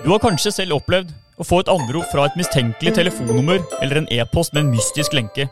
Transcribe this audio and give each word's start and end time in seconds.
Du 0.00 0.08
har 0.08 0.20
kanskje 0.22 0.48
selv 0.54 0.78
opplevd 0.78 1.10
å 1.36 1.44
få 1.44 1.58
et 1.60 1.68
anrop 1.68 2.06
fra 2.08 2.22
et 2.24 2.36
mistenkelig 2.40 2.94
telefonnummer 2.96 3.58
eller 3.84 4.00
en 4.00 4.06
e-post 4.16 4.54
med 4.56 4.62
en 4.64 4.70
mystisk 4.72 5.12
lenke. 5.12 5.44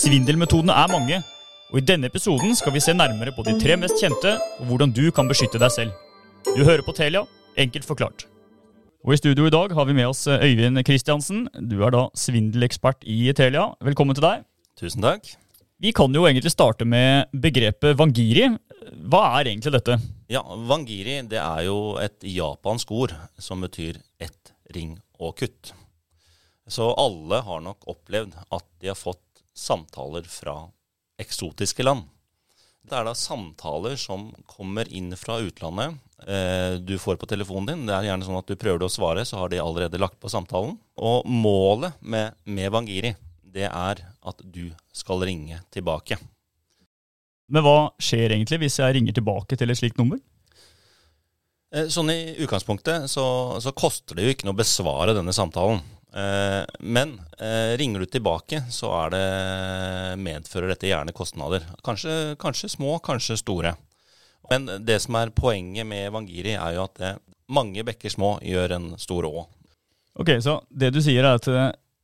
Svindelmetodene 0.00 0.72
er 0.72 0.88
mange, 0.88 1.18
og 1.68 1.82
i 1.82 1.84
denne 1.84 2.08
episoden 2.08 2.56
skal 2.56 2.72
vi 2.72 2.80
se 2.80 2.94
nærmere 2.96 3.34
på 3.36 3.44
de 3.44 3.52
tre 3.60 3.76
mest 3.76 4.00
kjente, 4.00 4.32
og 4.60 4.70
hvordan 4.70 4.94
du 4.96 5.10
kan 5.12 5.28
beskytte 5.28 5.60
deg 5.60 5.74
selv. 5.74 5.92
Du 6.54 6.64
hører 6.64 6.84
på 6.86 6.96
Telia, 6.96 7.26
enkelt 7.60 7.84
forklart. 7.84 8.24
Og 9.04 9.12
I 9.12 9.20
studio 9.20 9.44
i 9.44 9.52
dag 9.52 9.76
har 9.76 9.84
vi 9.84 9.98
med 9.98 10.08
oss 10.08 10.24
Øyvind 10.24 10.80
Kristiansen. 10.88 11.44
Du 11.60 11.82
er 11.84 11.92
da 11.92 12.06
svindelekspert 12.16 13.04
i 13.04 13.28
Telia. 13.36 13.74
Velkommen 13.84 14.16
til 14.16 14.24
deg. 14.24 14.46
Tusen 14.80 15.04
takk. 15.04 15.36
Vi 15.84 15.92
kan 15.92 16.16
jo 16.16 16.24
egentlig 16.24 16.54
starte 16.54 16.88
med 16.88 17.28
begrepet 17.36 18.00
wangiri. 18.00 18.48
Hva 18.84 19.22
er 19.38 19.50
egentlig 19.50 19.72
dette? 19.74 19.96
Ja, 20.30 20.42
Wangiri 20.42 21.20
det 21.28 21.40
er 21.40 21.64
jo 21.66 21.96
et 22.02 22.24
japansk 22.26 22.90
ord 22.92 23.14
som 23.38 23.64
betyr 23.64 24.00
ett, 24.22 24.52
ring 24.74 24.96
og 25.18 25.36
kutt. 25.40 25.72
Så 26.68 26.90
alle 26.98 27.40
har 27.46 27.62
nok 27.62 27.86
opplevd 27.88 28.34
at 28.50 28.66
de 28.82 28.90
har 28.90 28.98
fått 28.98 29.22
samtaler 29.56 30.26
fra 30.28 30.66
eksotiske 31.22 31.86
land. 31.86 32.04
Det 32.86 32.94
er 32.94 33.06
da 33.06 33.14
samtaler 33.18 33.96
som 33.98 34.28
kommer 34.46 34.86
inn 34.94 35.14
fra 35.18 35.38
utlandet. 35.42 35.96
Eh, 36.26 36.76
du 36.78 36.94
får 37.02 37.18
på 37.18 37.26
telefonen 37.30 37.70
din. 37.70 37.86
Det 37.88 37.96
er 37.96 38.10
gjerne 38.10 38.26
sånn 38.26 38.38
at 38.38 38.50
du 38.50 38.58
prøver 38.58 38.86
å 38.86 38.92
svare, 38.92 39.24
så 39.26 39.40
har 39.40 39.50
de 39.50 39.62
allerede 39.62 39.98
lagt 39.98 40.20
på 40.22 40.30
samtalen. 40.30 40.76
Og 40.94 41.26
målet 41.26 41.96
med, 42.00 42.36
med 42.44 42.70
Wangiri 42.74 43.16
det 43.56 43.66
er 43.70 44.04
at 44.04 44.42
du 44.42 44.68
skal 44.94 45.24
ringe 45.26 45.62
tilbake. 45.74 46.18
Men 47.52 47.62
hva 47.62 47.76
skjer 48.02 48.34
egentlig 48.34 48.64
hvis 48.64 48.80
jeg 48.80 48.96
ringer 48.96 49.14
tilbake 49.16 49.58
til 49.58 49.70
et 49.70 49.78
slikt 49.78 50.00
nummer? 50.00 50.18
Eh, 51.74 51.88
sånn 51.92 52.10
i 52.10 52.36
utgangspunktet 52.42 53.10
så, 53.10 53.26
så 53.62 53.74
koster 53.76 54.18
det 54.18 54.26
jo 54.26 54.34
ikke 54.34 54.48
noe 54.48 54.56
å 54.56 54.60
besvare 54.62 55.14
denne 55.16 55.34
samtalen. 55.34 55.82
Eh, 56.16 56.62
men 56.86 57.16
eh, 57.38 57.74
ringer 57.78 58.02
du 58.02 58.10
tilbake, 58.10 58.62
så 58.72 58.92
er 59.02 59.14
det, 59.14 59.24
medfører 60.22 60.72
dette 60.72 60.90
gjerne 60.90 61.14
kostnader. 61.16 61.66
Kanskje, 61.86 62.36
kanskje, 62.42 62.72
små, 62.72 62.98
kanskje 63.04 63.38
store. 63.42 63.76
Men 64.50 64.68
det 64.86 65.00
som 65.02 65.18
er 65.18 65.34
poenget 65.34 65.86
med 65.88 66.06
Evangiri 66.06 66.54
er 66.54 66.76
jo 66.76 66.86
at 66.86 67.22
mange 67.50 67.82
bekker 67.86 68.12
små 68.14 68.36
gjør 68.46 68.76
en 68.76 68.92
stor 68.98 69.26
å. 69.26 69.48
Ok, 70.16 70.38
Så 70.40 70.60
det 70.70 70.92
du 70.94 71.02
sier 71.04 71.26
er 71.26 71.36
at 71.36 71.48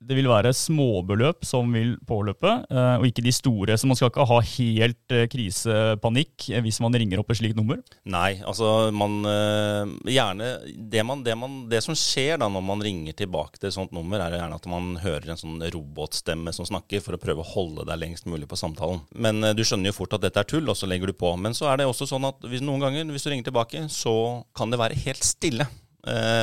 det 0.09 0.17
vil 0.19 0.29
være 0.31 0.53
småbeløp 0.57 1.47
som 1.47 1.71
vil 1.75 1.95
påløpe, 2.09 2.53
eh, 2.71 2.95
og 2.99 3.07
ikke 3.07 3.25
de 3.25 3.33
store. 3.35 3.77
Så 3.79 3.89
man 3.89 3.99
skal 3.99 4.11
ikke 4.11 4.27
ha 4.29 4.39
helt 4.53 5.15
eh, 5.15 5.27
krisepanikk 5.31 6.49
eh, 6.51 6.63
hvis 6.65 6.81
man 6.83 6.95
ringer 6.99 7.23
opp 7.23 7.33
et 7.33 7.41
slikt 7.41 7.59
nummer? 7.59 7.81
Nei, 8.09 8.41
altså 8.49 8.91
man 8.95 9.21
Gjerne 9.23 10.47
det, 10.91 11.03
man, 11.07 11.23
det, 11.25 11.35
man, 11.39 11.55
det, 11.71 11.83
som 11.85 11.95
skjer 11.97 12.41
da 12.41 12.49
når 12.51 12.65
man 12.65 12.83
ringer 12.85 13.15
tilbake 13.17 13.59
til 13.59 13.69
et 13.69 13.77
sånt 13.77 13.93
nummer, 13.95 14.21
er 14.21 14.37
gjerne 14.39 14.59
at 14.59 14.69
man 14.71 14.97
hører 15.03 15.33
en 15.33 15.41
sånn 15.41 15.63
robotstemme 15.73 16.53
som 16.55 16.67
snakker, 16.69 17.03
for 17.05 17.17
å 17.17 17.21
prøve 17.21 17.45
å 17.45 17.51
holde 17.53 17.87
deg 17.89 18.01
lengst 18.01 18.27
mulig 18.31 18.49
på 18.51 18.59
samtalen. 18.59 19.03
Men 19.15 19.41
du 19.57 19.63
skjønner 19.65 19.93
jo 19.93 19.97
fort 19.97 20.17
at 20.17 20.25
dette 20.25 20.43
er 20.43 20.49
tull, 20.49 20.69
og 20.71 20.79
så 20.79 20.89
legger 20.91 21.13
du 21.13 21.17
på. 21.19 21.33
Men 21.41 21.57
så 21.57 21.71
er 21.71 21.81
det 21.81 21.89
også 21.89 22.09
sånn 22.11 22.27
at 22.29 22.43
hvis, 22.49 22.65
noen 22.65 22.83
ganger 22.83 23.13
hvis 23.13 23.27
du 23.27 23.33
ringer 23.33 23.51
tilbake, 23.51 23.85
så 23.93 24.15
kan 24.57 24.73
det 24.73 24.81
være 24.83 24.99
helt 25.05 25.27
stille. 25.27 25.69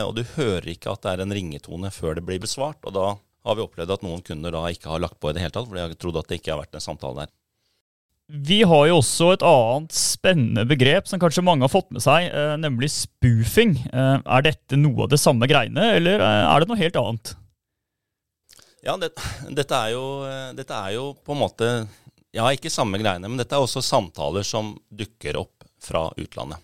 og 0.06 0.14
du 0.16 0.24
hører 0.38 0.70
ikke 0.72 0.94
at 0.94 1.04
det 1.04 1.14
er 1.14 1.26
en 1.26 1.36
ringetone 1.36 1.92
før 1.92 2.20
det 2.20 2.26
blir 2.28 2.42
besvart. 2.44 2.80
og 2.86 2.96
da 2.96 3.08
har 3.45 3.58
vi 3.58 3.64
opplevd 3.64 3.94
at 3.95 4.06
noen 4.06 4.23
kunder 4.26 4.54
da 4.54 4.66
ikke 4.72 4.92
har 4.92 5.04
lagt 5.04 5.20
på 5.22 5.32
i 5.32 5.36
det 5.36 5.44
hele 5.44 5.56
tatt, 5.56 5.68
for 5.68 5.78
de 5.78 5.86
har 5.86 6.00
trodd 6.00 6.20
at 6.22 6.32
det 6.32 6.40
ikke 6.42 6.54
har 6.54 6.62
vært 6.64 6.80
en 6.80 6.84
samtale 6.84 7.23
der. 7.23 7.36
Vi 8.30 8.59
har 8.62 8.84
jo 8.86 9.00
også 9.00 9.31
et 9.34 9.44
annet 9.46 9.96
spennende 9.98 10.62
begrep 10.70 11.08
som 11.09 11.18
kanskje 11.22 11.42
mange 11.42 11.66
har 11.66 11.72
fått 11.73 11.90
med 11.96 12.04
seg, 12.06 12.28
eh, 12.30 12.54
nemlig 12.62 12.92
spoofing. 12.94 13.73
Eh, 13.90 14.18
er 14.22 14.46
dette 14.46 14.78
noe 14.78 15.08
av 15.08 15.09
det 15.09 15.18
samme 15.18 15.50
greiene, 15.50 15.96
eller 15.98 16.22
eh, 16.22 16.44
er 16.46 16.62
det 16.62 16.70
noe 16.70 16.78
helt 16.78 17.00
annet? 17.02 17.31
Ja, 18.86 18.94
det, 19.02 19.09
dette, 19.50 19.76
er 19.76 19.96
jo, 19.96 20.03
dette 20.56 20.78
er 20.78 20.94
jo 20.96 21.09
på 21.26 21.34
en 21.36 21.42
måte 21.42 21.72
Ja, 22.31 22.46
ikke 22.53 22.69
samme 22.69 23.00
greiene, 23.02 23.25
men 23.25 23.42
dette 23.42 23.58
er 23.58 23.66
også 23.66 23.81
samtaler 23.81 24.46
som 24.46 24.75
dukker 24.94 25.40
opp 25.42 25.66
fra 25.81 26.12
utlandet. 26.13 26.62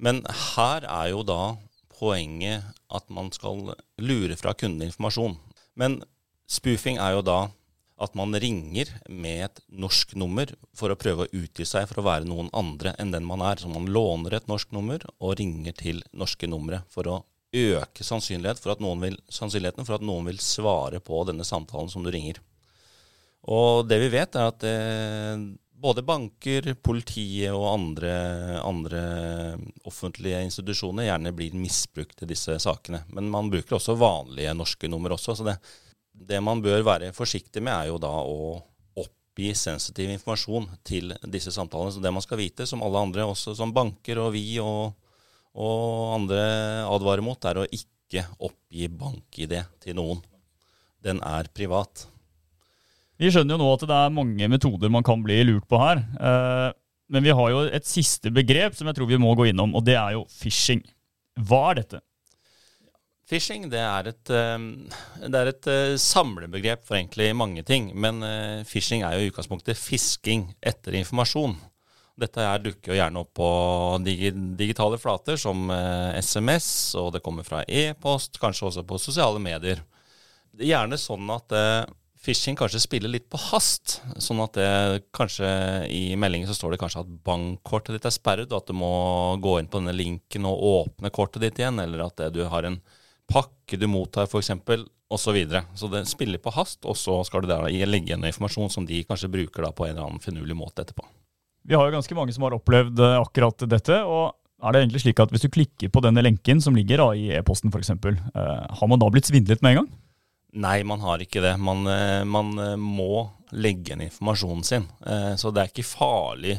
Men 0.00 0.22
her 0.56 0.86
er 0.88 1.10
jo 1.12 1.20
da 1.28 1.52
poenget 1.92 2.64
at 2.88 3.04
man 3.12 3.28
skal 3.36 3.74
lure 4.00 4.38
fra 4.40 4.54
kunden 4.56 4.88
informasjon. 4.88 5.36
Men 5.76 6.00
Spoofing 6.50 6.98
er 7.00 7.16
jo 7.16 7.26
da 7.26 7.40
at 8.02 8.16
man 8.18 8.34
ringer 8.34 8.88
med 9.06 9.44
et 9.44 9.60
norsk 9.68 10.16
nummer 10.18 10.50
for 10.74 10.90
å 10.90 10.98
prøve 10.98 11.26
å 11.26 11.42
utgi 11.42 11.66
seg 11.68 11.86
for 11.90 12.02
å 12.02 12.06
være 12.06 12.26
noen 12.26 12.50
andre 12.56 12.96
enn 12.98 13.12
den 13.14 13.26
man 13.28 13.44
er. 13.46 13.60
Så 13.62 13.70
man 13.70 13.86
låner 13.86 14.34
et 14.36 14.48
norsk 14.50 14.72
nummer 14.74 15.04
og 15.18 15.36
ringer 15.38 15.76
til 15.78 16.02
norske 16.10 16.50
numre 16.50 16.82
for 16.92 17.10
å 17.10 17.20
øke 17.52 18.04
sannsynlighet 18.04 18.62
for 18.62 18.80
vil, 19.04 19.18
sannsynligheten 19.28 19.86
for 19.86 19.98
at 19.98 20.06
noen 20.06 20.30
vil 20.30 20.40
svare 20.42 21.02
på 21.04 21.20
denne 21.28 21.44
samtalen 21.46 21.92
som 21.92 22.02
du 22.02 22.10
ringer. 22.10 22.40
Og 23.52 23.86
det 23.90 23.98
vi 24.02 24.10
vet, 24.12 24.38
er 24.38 24.48
at 24.48 24.64
eh, 24.66 25.44
både 25.82 26.04
banker, 26.06 26.72
politiet 26.78 27.52
og 27.52 27.66
andre, 27.72 28.12
andre, 28.62 29.02
offentlige 29.88 30.42
institusjoner 30.46 31.08
gjerne 31.08 31.34
blir 31.36 31.56
misbrukt 31.58 32.22
i 32.22 32.30
disse 32.30 32.56
sakene. 32.62 33.02
Men 33.12 33.30
man 33.32 33.50
bruker 33.52 33.78
også 33.78 33.98
vanlige 33.98 34.54
norske 34.56 34.90
nummer 34.90 35.16
også. 35.16 35.36
så 35.36 35.48
det 35.50 35.58
det 36.12 36.40
man 36.44 36.62
bør 36.62 36.84
være 36.86 37.12
forsiktig 37.16 37.62
med, 37.62 37.72
er 37.72 37.90
jo 37.90 37.98
da 38.02 38.12
å 38.22 38.60
oppgi 39.02 39.52
sensitiv 39.56 40.10
informasjon 40.12 40.68
til 40.84 41.14
disse 41.32 41.52
samtalene. 41.54 41.94
Så 41.94 42.02
det 42.04 42.12
man 42.14 42.24
skal 42.24 42.40
vite, 42.40 42.66
som 42.68 42.84
alle 42.84 43.00
andre, 43.08 43.26
også 43.26 43.56
som 43.58 43.72
banker 43.74 44.20
og 44.22 44.32
vi 44.36 44.46
og, 44.62 44.92
og 45.56 46.14
andre 46.18 46.42
advarer 46.88 47.24
mot, 47.24 47.48
er 47.48 47.62
å 47.62 47.68
ikke 47.68 48.26
oppgi 48.44 48.90
bank-ID 48.92 49.56
til 49.82 49.96
noen. 49.98 50.20
Den 51.02 51.22
er 51.26 51.48
privat. 51.54 52.06
Vi 53.18 53.30
skjønner 53.32 53.56
jo 53.56 53.62
nå 53.62 53.72
at 53.72 53.84
det 53.88 53.96
er 53.96 54.14
mange 54.14 54.48
metoder 54.50 54.92
man 54.92 55.04
kan 55.06 55.20
bli 55.24 55.40
lurt 55.46 55.66
på 55.70 55.80
her. 55.80 56.02
Eh, 56.02 56.68
men 57.12 57.24
vi 57.26 57.34
har 57.36 57.50
jo 57.52 57.64
et 57.68 57.86
siste 57.88 58.32
begrep 58.34 58.76
som 58.76 58.88
jeg 58.88 58.96
tror 58.96 59.08
vi 59.10 59.20
må 59.20 59.34
gå 59.38 59.50
innom, 59.50 59.74
og 59.76 59.84
det 59.86 59.98
er 60.00 60.16
jo 60.16 60.24
phishing. 60.32 60.80
Hva 61.40 61.70
er 61.70 61.82
dette? 61.82 62.00
Phishing 63.30 63.68
det 63.70 63.80
er 63.80 64.08
et, 64.10 64.30
ehm, 64.34 64.88
det 65.22 65.38
er 65.38 65.50
et 65.52 65.68
eh, 65.70 65.96
samlebegrep 66.00 66.82
for 66.86 66.98
egentlig 66.98 67.30
mange 67.38 67.62
ting. 67.66 67.92
Men 67.94 68.22
eh, 68.26 68.64
phishing 68.68 69.04
er 69.06 69.16
jo 69.16 69.26
i 69.26 69.30
utgangspunktet 69.30 69.78
fisking 69.78 70.48
etter 70.60 70.98
informasjon. 70.98 71.54
Dette 72.18 72.44
her 72.44 72.60
dukker 72.60 72.92
jo 72.92 72.98
gjerne 72.98 73.22
opp 73.22 73.30
på 73.38 73.48
digitale 74.04 74.98
flater 75.00 75.38
som 75.40 75.70
SMS, 76.18 76.68
eh, 76.94 77.00
og 77.00 77.14
det 77.14 77.22
kommer 77.24 77.46
fra 77.46 77.62
e-post, 77.64 78.40
kanskje 78.42 78.68
også 78.68 78.86
på 78.88 79.00
sosiale 79.00 79.40
medier. 79.42 79.80
Det 80.52 80.66
er 80.66 80.74
gjerne 80.74 80.98
sånn 81.00 81.30
at 81.32 81.54
phishing 82.22 82.58
kanskje 82.58 82.82
spiller 82.82 83.08
litt 83.10 83.30
på 83.32 83.38
hast. 83.40 84.00
Sånn 84.20 84.42
at 84.44 84.58
det 84.58 85.06
kanskje 85.16 85.48
i 85.88 86.18
meldingen 86.20 86.50
så 86.50 86.58
står 86.58 86.74
det 86.74 86.82
kanskje 86.82 87.06
at 87.06 87.14
bankkortet 87.24 87.96
ditt 87.96 88.10
er 88.10 88.12
sperret, 88.12 88.52
og 88.52 88.60
at 88.60 88.68
du 88.68 88.76
må 88.76 88.92
gå 89.40 89.56
inn 89.62 89.70
på 89.70 89.80
denne 89.80 89.94
linken 89.96 90.50
og 90.50 90.66
åpne 90.74 91.14
kortet 91.14 91.46
ditt 91.46 91.62
igjen, 91.62 91.80
eller 91.80 92.04
at 92.10 92.26
du 92.34 92.42
har 92.52 92.68
en 92.68 92.82
pakke 93.32 93.78
du 93.80 93.88
mottar, 93.90 94.28
f.eks., 94.28 94.52
osv. 95.12 95.24
Så, 95.24 95.32
videre. 95.32 95.64
så 95.76 95.88
det 95.92 96.06
spiller 96.08 96.40
på 96.40 96.52
hast, 96.56 96.84
og 96.88 96.96
så 96.96 97.18
skal 97.28 97.44
du 97.44 97.50
der 97.50 97.66
legge 97.68 98.12
igjen 98.12 98.24
informasjon 98.24 98.70
som 98.72 98.86
de 98.88 99.02
kanskje 99.04 99.28
bruker 99.32 99.66
da 99.66 99.72
på 99.76 99.84
en 99.84 99.92
eller 99.92 100.06
annen 100.06 100.22
finurlig 100.24 100.56
måte 100.56 100.86
etterpå. 100.86 101.04
Vi 101.68 101.76
har 101.76 101.86
jo 101.86 101.94
ganske 101.94 102.16
mange 102.16 102.32
som 102.34 102.46
har 102.46 102.56
opplevd 102.56 103.02
eh, 103.02 103.18
akkurat 103.20 103.66
dette. 103.70 103.98
og 104.02 104.32
er 104.62 104.72
det 104.72 104.80
egentlig 104.82 105.02
slik 105.02 105.20
at 105.20 105.30
Hvis 105.34 105.44
du 105.44 105.50
klikker 105.50 105.90
på 105.90 106.00
denne 106.02 106.22
lenken 106.22 106.60
som 106.62 106.74
ligger 106.74 107.02
da 107.02 107.10
i 107.18 107.28
e-posten 107.36 107.70
f.eks., 107.70 107.92
eh, 107.92 108.32
har 108.78 108.88
man 108.88 109.02
da 109.02 109.10
blitt 109.12 109.28
svindlet 109.28 109.62
med 109.62 109.74
en 109.74 109.82
gang? 109.82 109.90
Nei, 110.62 110.78
man 110.84 111.00
har 111.04 111.22
ikke 111.22 111.44
det. 111.44 111.54
Man, 111.60 111.86
eh, 111.86 112.24
man 112.24 112.56
må 112.80 113.28
legge 113.52 113.92
igjen 113.92 114.06
informasjonen 114.08 114.64
sin. 114.64 114.86
Så 115.36 115.50
det 115.52 115.60
er 115.60 115.68
ikke 115.68 115.84
farlig 115.84 116.54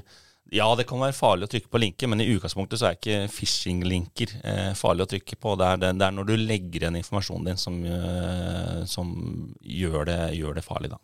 ja, 0.53 0.67
det 0.77 0.85
kan 0.89 1.01
være 1.01 1.15
farlig 1.17 1.47
å 1.47 1.51
trykke 1.51 1.71
på 1.71 1.81
linker, 1.81 2.09
men 2.11 2.21
i 2.21 2.29
utgangspunktet 2.35 2.79
så 2.79 2.89
er 2.89 2.97
ikke 2.97 3.29
phishing-linker 3.33 4.35
eh, 4.45 4.71
farlig 4.77 5.07
å 5.07 5.11
trykke 5.15 5.37
på. 5.41 5.55
Det 5.57 5.69
er, 5.69 5.79
det, 5.81 5.93
det 5.97 6.07
er, 6.07 6.13
når 6.13 6.27
du 6.29 6.33
legger 6.37 6.85
igjen 6.85 6.99
informasjonen 6.99 7.49
din 7.49 7.61
som, 7.61 7.79
eh, 7.81 8.83
som 8.89 9.15
gjør, 9.59 10.03
det, 10.11 10.19
gjør, 10.37 10.59
det, 10.59 10.65
farlig, 10.65 10.93
da. 10.93 11.01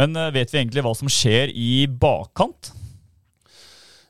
Men 0.00 0.16
uh, 0.16 0.30
vet 0.32 0.48
vi 0.48 0.62
egentlig 0.62 0.84
hva 0.86 0.94
som 0.96 1.10
skjer 1.12 1.52
i 1.52 1.84
bakkant? 1.84 2.72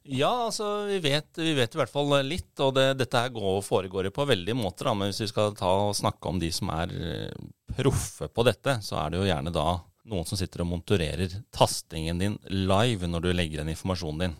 Ja, 0.02 0.30
altså 0.46 0.84
vi 0.86 1.00
vet, 1.02 1.30
vi 1.38 1.54
vet, 1.58 1.74
i 1.74 1.80
hvert 1.80 1.90
fall 1.90 2.14
litt. 2.26 2.52
Og 2.62 2.74
det, 2.78 2.88
dette 3.02 3.24
her 3.24 3.34
går, 3.34 3.60
foregår 3.66 4.10
på 4.14 4.26
veldig 4.26 4.54
måter. 4.58 4.86
Da. 4.86 4.94
Men 4.98 5.10
hvis 5.10 5.24
vi 5.24 5.30
skal 5.30 5.54
ta 5.58 5.72
og 5.88 5.96
snakke 5.98 6.30
om 6.30 6.38
de 6.42 6.50
som 6.54 6.70
er 6.74 6.94
eh, 6.94 7.48
proffe 7.74 8.30
på 8.30 8.46
dette, 8.46 8.78
så 8.86 9.02
er 9.02 9.10
det 9.10 9.22
jo 9.22 9.28
gjerne 9.30 9.54
da 9.54 9.66
noen 10.08 10.26
som 10.26 10.38
sitter 10.38 10.64
og 10.64 10.70
monitorerer 10.70 11.36
tastingen 11.54 12.18
din 12.20 12.38
live 12.50 13.08
når 13.08 13.26
du 13.26 13.30
legger 13.34 13.62
inn 13.62 13.72
informasjonen 13.72 14.24
din. 14.24 14.38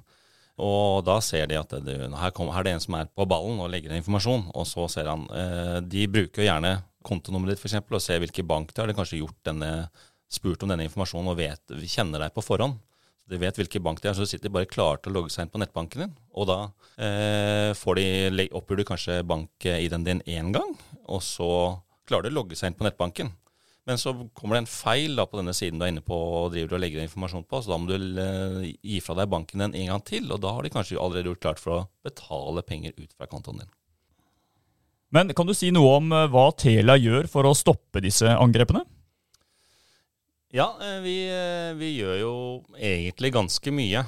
Og 0.63 1.03
da 1.07 1.17
ser 1.25 1.49
de 1.49 1.57
at 1.59 1.73
det, 1.85 1.97
her, 1.97 2.33
kommer, 2.37 2.55
her 2.55 2.63
er 2.63 2.69
det 2.69 2.75
en 2.77 2.85
som 2.85 2.97
er 2.99 3.11
på 3.11 3.27
ballen 3.29 3.61
og 3.63 3.71
legger 3.73 3.93
inn 3.93 4.03
informasjon. 4.03 4.49
Og 4.53 4.69
så 4.69 4.87
ser 4.93 5.09
han 5.11 5.25
eh, 5.33 5.79
De 5.81 6.07
bruker 6.13 6.45
gjerne 6.45 6.77
kontonummeret 7.07 7.57
ditt 7.57 7.63
for 7.63 7.71
eksempel, 7.71 7.99
og 7.99 8.05
ser 8.05 8.21
hvilken 8.23 8.47
bank 8.47 8.73
de 8.73 8.83
har. 8.83 8.91
De 8.91 8.97
kanskje 8.97 9.23
gjort 9.23 9.39
denne, 9.49 9.71
spurt 10.31 10.63
om 10.63 10.71
denne 10.71 10.87
informasjonen 10.87 11.33
og 11.33 11.39
vet, 11.41 11.77
kjenner 11.89 12.23
deg 12.23 12.35
på 12.37 12.45
forhånd. 12.45 12.79
De 13.33 13.39
vet 13.41 13.57
hvilken 13.57 13.83
bank 13.85 14.03
det 14.03 14.11
er, 14.11 14.17
så 14.19 14.27
sitter 14.29 14.51
de 14.51 14.55
bare 14.55 14.69
klare 14.69 15.01
til 15.01 15.13
å 15.13 15.17
logge 15.17 15.33
seg 15.33 15.47
inn 15.47 15.53
på 15.53 15.61
nettbanken 15.63 16.05
din. 16.05 16.15
Og 16.37 16.49
da 16.51 16.59
eh, 17.01 17.73
de, 17.73 18.49
oppgir 18.53 18.83
du 18.83 18.87
kanskje 18.87 19.23
bank-ID-en 19.27 20.07
din 20.07 20.25
én 20.29 20.53
gang, 20.55 20.75
og 21.09 21.23
så 21.25 21.49
klarer 22.09 22.29
du 22.29 22.35
å 22.35 22.43
logge 22.43 22.59
seg 22.59 22.71
inn 22.71 22.79
på 22.79 22.87
nettbanken. 22.87 23.33
Men 23.89 23.99
så 23.99 24.13
kommer 24.39 24.57
det 24.57 24.63
en 24.63 24.71
feil 24.71 25.17
da 25.19 25.25
på 25.27 25.41
denne 25.41 25.55
siden 25.57 25.81
du 25.81 25.85
er 25.87 25.91
inne 25.91 26.05
på 26.07 26.15
og 26.15 26.53
driver 26.55 26.77
og 26.77 26.83
legger 26.85 27.03
informasjon 27.03 27.47
på, 27.51 27.63
så 27.63 27.73
da 27.73 27.79
må 27.83 27.91
du 27.91 28.21
eh, 28.23 28.71
gi 28.79 29.01
fra 29.03 29.17
deg 29.19 29.31
banken 29.33 29.65
den 29.65 29.75
en 29.75 29.91
gang 29.91 30.05
til, 30.07 30.29
og 30.31 30.39
da 30.45 30.53
har 30.55 30.63
de 30.63 30.71
kanskje 30.71 31.01
allerede 31.03 31.33
gjort 31.33 31.43
klart 31.43 31.63
for 31.63 31.75
å 31.75 31.85
betale 32.07 32.63
penger 32.67 32.95
ut 32.95 33.11
fra 33.17 33.27
kontoen 33.31 33.65
din. 33.65 33.73
Men 35.13 35.35
kan 35.37 35.51
du 35.51 35.55
si 35.57 35.73
noe 35.75 35.99
om 35.99 36.15
eh, 36.15 36.29
hva 36.31 36.47
Tela 36.55 36.95
gjør 37.01 37.27
for 37.33 37.49
å 37.49 37.57
stoppe 37.59 38.05
disse 38.05 38.31
angrepene? 38.31 38.85
Ja, 40.55 40.69
eh, 40.79 41.01
vi, 41.03 41.17
vi, 41.81 41.93
gjør 41.99 42.17
jo 42.21 42.35
egentlig 42.79 43.33
ganske 43.35 43.75
mye. 43.75 44.05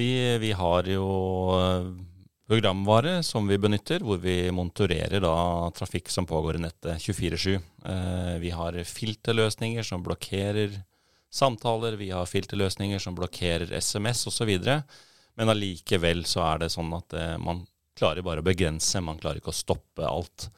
Vi, 0.00 0.10
vi, 0.40 0.56
har 0.56 0.88
jo 0.88 1.10
programvare 2.50 3.20
som 3.22 3.46
vi 3.46 3.58
benytter, 3.62 4.02
hvor 4.02 4.18
vi 4.18 4.50
monitorerer 4.50 5.22
da 5.22 5.34
trafikk 5.76 6.10
som 6.10 6.26
pågår 6.26 6.58
i 6.58 6.62
nettet 6.64 7.04
24-7. 7.04 7.60
Vi 8.42 8.50
har 8.50 8.78
filterløsninger 8.90 9.86
som 9.86 10.02
blokkerer 10.02 10.74
samtaler, 11.30 11.94
vi 12.00 12.10
har 12.10 12.26
filterløsninger 12.26 12.98
som 12.98 13.14
blokkerer 13.14 13.70
SMS 13.78 14.26
osv. 14.26 14.50
Men 15.38 15.52
allikevel 15.54 16.24
så 16.26 16.42
er 16.48 16.64
det 16.64 16.72
sånn 16.74 16.90
at 16.98 17.14
man 17.38 17.62
klarer 17.98 18.26
bare 18.26 18.42
å 18.42 18.48
begrense, 18.50 18.98
man 19.04 19.20
klarer 19.22 19.38
ikke 19.38 19.54
å 19.54 19.60
stoppe 19.60 20.10
alt. 20.10 20.50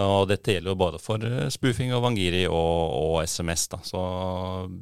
Og 0.00 0.24
dette 0.30 0.54
gjelder 0.54 0.72
jo 0.72 0.80
både 0.80 0.98
for 1.02 1.24
eh, 1.26 1.50
spoofing 1.52 1.92
og 1.92 2.06
Wangiri 2.06 2.46
og, 2.48 2.94
og, 2.96 3.16
SMS. 3.28 3.66
da. 3.74 3.82
Så 3.84 4.00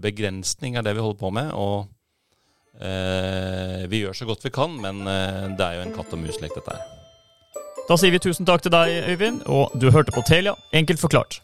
begrensning 0.02 0.78
er 0.78 0.86
det 0.86 0.94
vi 0.94 1.02
holder 1.02 1.18
på 1.18 1.32
med. 1.34 1.50
Og 1.58 1.88
eh, 2.80 3.84
vi 3.90 4.02
gjør 4.04 4.16
så 4.16 4.28
godt 4.28 4.44
vi 4.46 4.52
kan, 4.54 4.74
men 4.82 5.04
eh, 5.08 5.46
det 5.58 5.66
er 5.66 5.78
jo 5.78 5.86
en 5.86 5.94
katt 5.96 6.16
og 6.16 6.22
mus-lek, 6.22 6.54
dette 6.56 6.76
her. 6.76 6.82
Da 7.88 7.96
sier 7.98 8.14
vi 8.14 8.22
tusen 8.22 8.46
takk 8.46 8.62
til 8.62 8.74
deg, 8.74 8.92
Øyvind, 9.10 9.42
og 9.50 9.74
du 9.80 9.90
hørte 9.90 10.14
på 10.14 10.22
Telia, 10.26 10.54
enkelt 10.72 11.02
forklart. 11.02 11.40